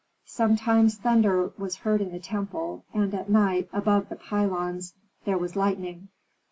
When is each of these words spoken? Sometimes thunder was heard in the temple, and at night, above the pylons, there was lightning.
Sometimes 0.25 0.95
thunder 0.97 1.51
was 1.59 1.75
heard 1.75 2.01
in 2.01 2.11
the 2.11 2.17
temple, 2.17 2.83
and 2.91 3.13
at 3.13 3.29
night, 3.29 3.69
above 3.71 4.09
the 4.09 4.15
pylons, 4.15 4.95
there 5.25 5.37
was 5.37 5.55
lightning. 5.55 6.07